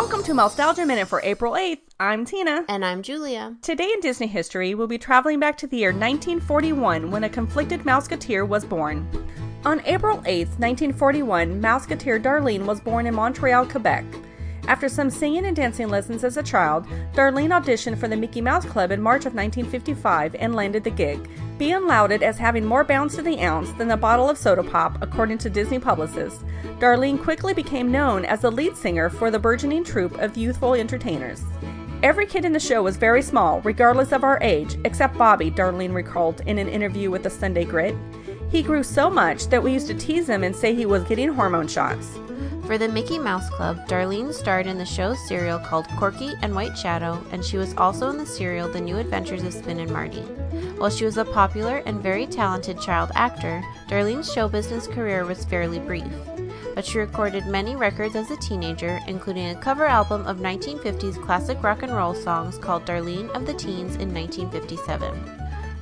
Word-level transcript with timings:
Welcome 0.00 0.22
to 0.22 0.32
Mousetalgia 0.32 0.86
Minute 0.86 1.08
for 1.08 1.20
April 1.24 1.54
8th. 1.54 1.80
I'm 1.98 2.24
Tina. 2.24 2.64
And 2.68 2.84
I'm 2.84 3.02
Julia. 3.02 3.56
Today 3.62 3.90
in 3.92 3.98
Disney 3.98 4.28
history, 4.28 4.76
we'll 4.76 4.86
be 4.86 4.96
traveling 4.96 5.40
back 5.40 5.58
to 5.58 5.66
the 5.66 5.78
year 5.78 5.90
1941 5.90 7.10
when 7.10 7.24
a 7.24 7.28
conflicted 7.28 7.80
Mouseketeer 7.80 8.46
was 8.46 8.64
born. 8.64 9.08
On 9.64 9.82
April 9.86 10.18
8th, 10.18 10.56
1941, 10.60 11.60
Mouseketeer 11.60 12.22
Darlene 12.22 12.64
was 12.64 12.80
born 12.80 13.08
in 13.08 13.14
Montreal, 13.16 13.66
Quebec. 13.66 14.04
After 14.68 14.86
some 14.90 15.08
singing 15.08 15.46
and 15.46 15.56
dancing 15.56 15.88
lessons 15.88 16.24
as 16.24 16.36
a 16.36 16.42
child, 16.42 16.86
Darlene 17.14 17.58
auditioned 17.58 17.96
for 17.96 18.06
the 18.06 18.18
Mickey 18.18 18.42
Mouse 18.42 18.66
Club 18.66 18.90
in 18.90 19.00
March 19.00 19.24
of 19.24 19.34
1955 19.34 20.36
and 20.38 20.54
landed 20.54 20.84
the 20.84 20.90
gig, 20.90 21.26
being 21.56 21.86
lauded 21.86 22.22
as 22.22 22.36
having 22.36 22.66
more 22.66 22.84
bounce 22.84 23.16
to 23.16 23.22
the 23.22 23.40
ounce 23.40 23.72
than 23.72 23.90
a 23.90 23.96
bottle 23.96 24.28
of 24.28 24.36
soda 24.36 24.62
pop, 24.62 24.98
according 25.00 25.38
to 25.38 25.48
Disney 25.48 25.78
publicists. 25.78 26.44
Darlene 26.80 27.20
quickly 27.20 27.54
became 27.54 27.90
known 27.90 28.26
as 28.26 28.42
the 28.42 28.52
lead 28.52 28.76
singer 28.76 29.08
for 29.08 29.30
the 29.30 29.38
burgeoning 29.38 29.84
troupe 29.84 30.18
of 30.18 30.36
youthful 30.36 30.74
entertainers. 30.74 31.42
Every 32.02 32.26
kid 32.26 32.44
in 32.44 32.52
the 32.52 32.60
show 32.60 32.82
was 32.82 32.98
very 32.98 33.22
small, 33.22 33.62
regardless 33.62 34.12
of 34.12 34.22
our 34.22 34.38
age, 34.42 34.76
except 34.84 35.16
Bobby, 35.16 35.50
Darlene 35.50 35.94
recalled 35.94 36.42
in 36.42 36.58
an 36.58 36.68
interview 36.68 37.10
with 37.10 37.22
the 37.22 37.30
Sunday 37.30 37.64
Grit. 37.64 37.96
He 38.50 38.62
grew 38.62 38.82
so 38.82 39.08
much 39.08 39.46
that 39.46 39.62
we 39.62 39.72
used 39.72 39.86
to 39.86 39.94
tease 39.94 40.28
him 40.28 40.44
and 40.44 40.54
say 40.54 40.74
he 40.74 40.84
was 40.84 41.04
getting 41.04 41.32
hormone 41.32 41.68
shots. 41.68 42.18
For 42.68 42.76
the 42.76 42.86
Mickey 42.86 43.18
Mouse 43.18 43.48
Club, 43.48 43.88
Darlene 43.88 44.30
starred 44.30 44.66
in 44.66 44.76
the 44.76 44.84
show's 44.84 45.18
serial 45.26 45.58
called 45.58 45.88
Corky 45.96 46.34
and 46.42 46.54
White 46.54 46.76
Shadow, 46.76 47.18
and 47.32 47.42
she 47.42 47.56
was 47.56 47.74
also 47.78 48.10
in 48.10 48.18
the 48.18 48.26
serial 48.26 48.68
The 48.68 48.78
New 48.78 48.98
Adventures 48.98 49.42
of 49.42 49.54
Spin 49.54 49.80
and 49.80 49.90
Marty. 49.90 50.20
While 50.76 50.90
she 50.90 51.06
was 51.06 51.16
a 51.16 51.24
popular 51.24 51.78
and 51.86 52.02
very 52.02 52.26
talented 52.26 52.78
child 52.78 53.10
actor, 53.14 53.64
Darlene's 53.88 54.30
show 54.30 54.50
business 54.50 54.86
career 54.86 55.24
was 55.24 55.46
fairly 55.46 55.78
brief. 55.78 56.12
But 56.74 56.84
she 56.84 56.98
recorded 56.98 57.46
many 57.46 57.74
records 57.74 58.14
as 58.14 58.30
a 58.30 58.36
teenager, 58.36 59.00
including 59.08 59.48
a 59.48 59.60
cover 59.62 59.86
album 59.86 60.26
of 60.26 60.36
1950s 60.36 61.24
classic 61.24 61.62
rock 61.62 61.82
and 61.82 61.96
roll 61.96 62.12
songs 62.12 62.58
called 62.58 62.84
Darlene 62.84 63.30
of 63.30 63.46
the 63.46 63.54
Teens 63.54 63.96
in 63.96 64.12
1957. 64.12 65.37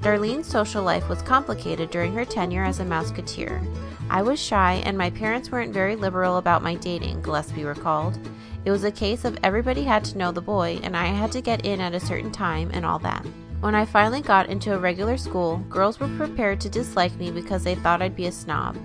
Darlene's 0.00 0.46
social 0.46 0.82
life 0.82 1.08
was 1.10 1.20
complicated 1.20 1.90
during 1.90 2.14
her 2.14 2.24
tenure 2.24 2.64
as 2.64 2.80
a 2.80 2.84
Mouseketeer. 2.84 3.62
I 4.08 4.22
was 4.22 4.40
shy, 4.40 4.82
and 4.86 4.96
my 4.96 5.10
parents 5.10 5.50
weren't 5.50 5.74
very 5.74 5.94
liberal 5.94 6.38
about 6.38 6.62
my 6.62 6.74
dating, 6.74 7.20
Gillespie 7.20 7.64
recalled. 7.64 8.18
It 8.64 8.70
was 8.70 8.84
a 8.84 8.90
case 8.90 9.26
of 9.26 9.38
everybody 9.42 9.84
had 9.84 10.04
to 10.06 10.18
know 10.18 10.32
the 10.32 10.40
boy, 10.40 10.80
and 10.82 10.96
I 10.96 11.06
had 11.06 11.30
to 11.32 11.42
get 11.42 11.66
in 11.66 11.82
at 11.82 11.94
a 11.94 12.00
certain 12.00 12.32
time 12.32 12.70
and 12.72 12.86
all 12.86 12.98
that. 13.00 13.26
When 13.60 13.74
I 13.74 13.84
finally 13.84 14.22
got 14.22 14.48
into 14.48 14.74
a 14.74 14.78
regular 14.78 15.18
school, 15.18 15.58
girls 15.68 16.00
were 16.00 16.08
prepared 16.16 16.62
to 16.62 16.70
dislike 16.70 17.14
me 17.16 17.30
because 17.30 17.62
they 17.62 17.74
thought 17.74 18.00
I'd 18.00 18.16
be 18.16 18.26
a 18.26 18.32
snob. 18.32 18.78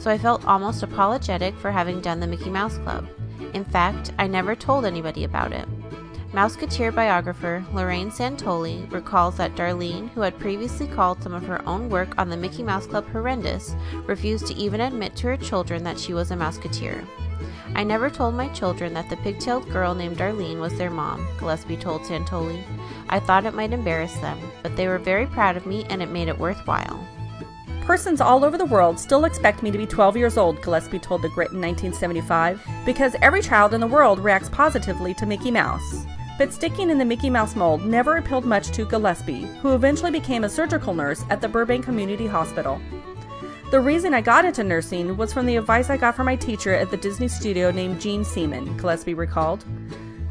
So 0.00 0.10
I 0.10 0.18
felt 0.18 0.44
almost 0.46 0.82
apologetic 0.82 1.56
for 1.58 1.70
having 1.70 2.00
done 2.00 2.18
the 2.18 2.26
Mickey 2.26 2.50
Mouse 2.50 2.78
Club. 2.78 3.06
In 3.54 3.64
fact, 3.64 4.12
I 4.18 4.26
never 4.26 4.56
told 4.56 4.84
anybody 4.84 5.22
about 5.22 5.52
it. 5.52 5.68
Mouseketeer 6.32 6.94
biographer 6.94 7.64
Lorraine 7.72 8.10
Santoli 8.10 8.90
recalls 8.92 9.36
that 9.36 9.54
Darlene, 9.54 10.10
who 10.10 10.20
had 10.20 10.38
previously 10.38 10.86
called 10.86 11.22
some 11.22 11.32
of 11.32 11.44
her 11.44 11.66
own 11.66 11.88
work 11.88 12.18
on 12.18 12.28
the 12.28 12.36
Mickey 12.36 12.62
Mouse 12.62 12.86
Club 12.86 13.08
horrendous, 13.08 13.76
refused 14.06 14.46
to 14.48 14.54
even 14.54 14.80
admit 14.80 15.14
to 15.16 15.28
her 15.28 15.36
children 15.36 15.84
that 15.84 15.98
she 15.98 16.12
was 16.12 16.32
a 16.32 16.36
Mouseketeer. 16.36 17.06
I 17.74 17.84
never 17.84 18.10
told 18.10 18.34
my 18.34 18.48
children 18.48 18.92
that 18.94 19.08
the 19.08 19.16
pigtailed 19.18 19.70
girl 19.70 19.94
named 19.94 20.18
Darlene 20.18 20.60
was 20.60 20.76
their 20.76 20.90
mom, 20.90 21.26
Gillespie 21.38 21.76
told 21.76 22.02
Santoli. 22.02 22.62
I 23.08 23.20
thought 23.20 23.46
it 23.46 23.54
might 23.54 23.72
embarrass 23.72 24.14
them, 24.16 24.38
but 24.62 24.76
they 24.76 24.88
were 24.88 24.98
very 24.98 25.26
proud 25.26 25.56
of 25.56 25.64
me 25.64 25.84
and 25.90 26.02
it 26.02 26.10
made 26.10 26.28
it 26.28 26.38
worthwhile. 26.38 27.06
Persons 27.82 28.20
all 28.20 28.44
over 28.44 28.58
the 28.58 28.64
world 28.64 28.98
still 28.98 29.26
expect 29.26 29.62
me 29.62 29.70
to 29.70 29.78
be 29.78 29.86
12 29.86 30.16
years 30.16 30.36
old, 30.36 30.60
Gillespie 30.60 30.98
told 30.98 31.22
the 31.22 31.28
Grit 31.28 31.52
in 31.52 31.60
1975, 31.60 32.60
because 32.84 33.14
every 33.22 33.40
child 33.40 33.74
in 33.74 33.80
the 33.80 33.86
world 33.86 34.18
reacts 34.18 34.48
positively 34.48 35.14
to 35.14 35.24
Mickey 35.24 35.52
Mouse. 35.52 36.04
But 36.38 36.52
sticking 36.52 36.90
in 36.90 36.98
the 36.98 37.04
Mickey 37.04 37.30
Mouse 37.30 37.56
mold 37.56 37.84
never 37.84 38.16
appealed 38.16 38.44
much 38.44 38.70
to 38.72 38.84
Gillespie, 38.84 39.46
who 39.62 39.74
eventually 39.74 40.10
became 40.10 40.44
a 40.44 40.48
surgical 40.48 40.92
nurse 40.92 41.24
at 41.30 41.40
the 41.40 41.48
Burbank 41.48 41.84
Community 41.84 42.26
Hospital. 42.26 42.80
The 43.70 43.80
reason 43.80 44.14
I 44.14 44.20
got 44.20 44.44
into 44.44 44.62
nursing 44.62 45.16
was 45.16 45.32
from 45.32 45.46
the 45.46 45.56
advice 45.56 45.90
I 45.90 45.96
got 45.96 46.14
from 46.14 46.26
my 46.26 46.36
teacher 46.36 46.72
at 46.74 46.90
the 46.90 46.96
Disney 46.96 47.26
studio 47.26 47.70
named 47.70 48.00
Jean 48.00 48.24
Seaman, 48.24 48.76
Gillespie 48.76 49.14
recalled. 49.14 49.64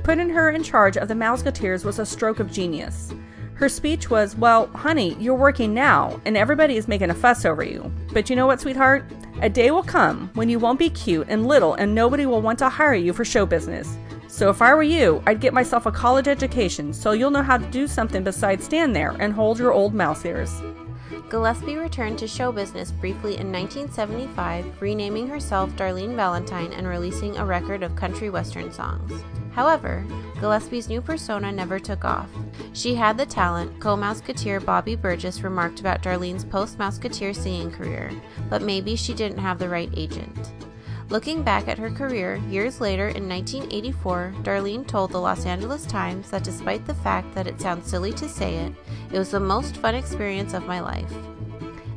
Putting 0.04 0.30
her 0.30 0.52
in 0.52 0.64
charge 0.64 0.96
of 0.96 1.08
the 1.08 1.16
Mouseketeers 1.16 1.84
was 1.84 1.98
a 2.00 2.06
stroke 2.06 2.40
of 2.40 2.52
genius. 2.52 3.14
Her 3.56 3.68
speech 3.68 4.10
was, 4.10 4.36
Well, 4.36 4.68
honey, 4.68 5.16
you're 5.20 5.34
working 5.34 5.74
now, 5.74 6.22
and 6.26 6.38
everybody 6.38 6.78
is 6.78 6.88
making 6.88 7.10
a 7.10 7.16
fuss 7.16 7.46
over 7.46 7.64
you. 7.64 7.92
But 8.14 8.30
you 8.30 8.36
know 8.36 8.46
what, 8.46 8.62
sweetheart? 8.62 9.04
A 9.42 9.50
day 9.50 9.72
will 9.72 9.84
come 9.84 10.30
when 10.36 10.48
you 10.48 10.60
won't 10.60 10.80
be 10.80 10.90
cute 10.90 11.28
and 11.30 11.48
little, 11.48 11.74
and 11.74 11.96
nobody 11.96 12.26
will 12.26 12.42
want 12.42 12.60
to 12.60 12.70
hire 12.70 12.94
you 12.94 13.12
for 13.12 13.26
show 13.26 13.46
business. 13.46 13.98
So 14.36 14.50
if 14.50 14.62
I 14.62 14.74
were 14.74 14.84
you, 14.84 15.24
I'd 15.26 15.40
get 15.40 15.54
myself 15.54 15.86
a 15.86 15.92
college 15.94 16.28
education 16.28 16.92
so 16.92 17.14
you'll 17.14 17.32
know 17.32 17.42
how 17.42 17.58
to 17.58 17.66
do 17.72 17.88
something 17.88 18.22
besides 18.22 18.66
stand 18.66 18.94
there 18.94 19.16
and 19.18 19.32
hold 19.32 19.58
your 19.58 19.72
old 19.72 19.94
mouse 19.94 20.26
ears. 20.26 20.62
Gillespie 21.30 21.78
returned 21.78 22.20
to 22.20 22.28
show 22.28 22.52
business 22.52 22.92
briefly 22.92 23.38
in 23.38 23.50
1975, 23.50 24.82
renaming 24.82 25.30
herself 25.30 25.70
Darlene 25.78 26.18
Valentine 26.18 26.74
and 26.74 26.86
releasing 26.86 27.38
a 27.38 27.46
record 27.46 27.82
of 27.82 27.96
country 27.96 28.30
western 28.30 28.74
songs. 28.74 29.24
However, 29.54 30.06
Gillespie's 30.42 30.90
new 30.90 31.00
persona 31.00 31.50
never 31.50 31.80
took 31.80 32.04
off. 32.04 32.28
She 32.74 32.94
had 32.94 33.18
the 33.18 33.26
talent, 33.26 33.80
co 33.80 33.96
Mouseketeer 33.96 34.66
Bobby 34.66 34.98
Burgess 34.98 35.44
remarked 35.44 35.80
about 35.80 36.04
Darlene's 36.04 36.44
post 36.44 36.78
Mouseketeer 36.78 37.34
singing 37.34 37.72
career, 37.72 38.12
but 38.50 38.62
maybe 38.62 38.98
she 38.98 39.14
didn't 39.14 39.38
have 39.38 39.60
the 39.60 39.70
right 39.70 39.92
agent. 39.96 40.52
Looking 41.10 41.44
back 41.44 41.68
at 41.68 41.78
her 41.78 41.92
career, 41.92 42.38
years 42.50 42.82
later 42.82 43.10
in 43.10 43.30
1984, 43.30 44.34
Darlene 44.42 44.88
told 44.88 45.12
the 45.12 45.22
Los 45.22 45.46
Angeles 45.46 45.86
Times 45.86 46.32
that 46.32 46.44
despite 46.44 46.86
the 46.86 46.96
fact 46.96 47.34
that 47.36 47.46
it 47.46 47.62
sounds 47.62 47.88
silly 47.88 48.12
to 48.14 48.28
say 48.28 48.56
it, 48.56 48.74
it 49.12 49.20
was 49.20 49.30
the 49.30 49.40
most 49.40 49.78
fun 49.78 49.94
experience 49.94 50.54
of 50.54 50.66
my 50.66 50.80
life. 50.80 51.12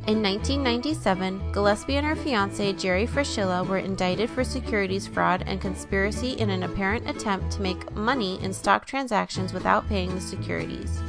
In 0.05 0.21
1997, 0.23 1.51
Gillespie 1.51 1.97
and 1.97 2.05
her 2.05 2.15
fiance 2.15 2.73
Jerry 2.73 3.05
Fraschilla 3.05 3.67
were 3.67 3.79
indicted 3.79 4.29
for 4.29 4.43
securities 4.43 5.07
fraud 5.07 5.43
and 5.47 5.59
conspiracy 5.59 6.31
in 6.33 6.49
an 6.51 6.63
apparent 6.63 7.09
attempt 7.09 7.51
to 7.51 7.61
make 7.61 7.91
money 7.95 8.41
in 8.43 8.53
stock 8.53 8.85
transactions 8.85 9.53
without 9.53 9.87
paying 9.89 10.13
the 10.13 10.21
securities. 10.21 11.01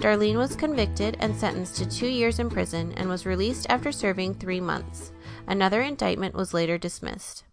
Darlene 0.00 0.38
was 0.38 0.56
convicted 0.56 1.18
and 1.20 1.36
sentenced 1.36 1.76
to 1.76 1.86
two 1.86 2.06
years 2.06 2.38
in 2.38 2.48
prison 2.48 2.94
and 2.96 3.06
was 3.06 3.26
released 3.26 3.66
after 3.68 3.92
serving 3.92 4.32
three 4.32 4.60
months. 4.60 5.12
Another 5.46 5.82
indictment 5.82 6.34
was 6.34 6.54
later 6.54 6.78
dismissed. 6.78 7.44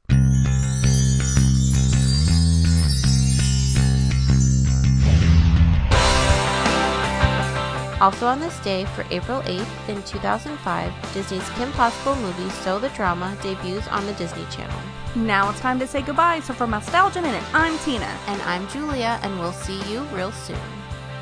Also 7.99 8.27
on 8.27 8.39
this 8.39 8.57
day, 8.59 8.85
for 8.95 9.03
April 9.11 9.41
8th 9.41 9.89
in 9.89 10.01
2005, 10.03 11.13
Disney's 11.13 11.49
Kim 11.49 11.69
Possible 11.73 12.15
movie 12.15 12.49
So 12.49 12.79
the 12.79 12.89
Drama 12.89 13.35
debuts 13.41 13.89
on 13.89 14.05
the 14.05 14.13
Disney 14.13 14.45
Channel. 14.51 14.79
Now 15.17 15.49
it's 15.49 15.59
time 15.59 15.79
to 15.79 15.87
say 15.87 16.01
goodbye, 16.01 16.39
so 16.39 16.53
for 16.53 16.67
Mousetalgia 16.67 17.21
Minute, 17.21 17.43
I'm 17.53 17.77
Tina. 17.79 18.17
And 18.27 18.41
I'm 18.43 18.69
Julia, 18.69 19.19
and 19.23 19.37
we'll 19.37 19.51
see 19.51 19.81
you 19.91 20.03
real 20.13 20.31
soon. 20.31 20.76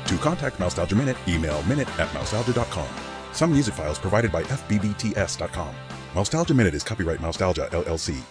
To 0.06 0.16
contact 0.18 0.58
Mousetalgia 0.58 0.96
Minute, 0.96 1.16
email 1.26 1.62
minute 1.64 1.88
at 1.98 2.08
mousetalgia.com. 2.10 2.88
Some 3.32 3.52
music 3.52 3.74
files 3.74 3.98
provided 3.98 4.30
by 4.30 4.44
FBBTS.com. 4.44 5.74
Mousetalgia 6.14 6.54
Minute 6.54 6.74
is 6.74 6.84
copyright 6.84 7.18
Mousetalgia, 7.18 7.68
LLC. 7.70 8.22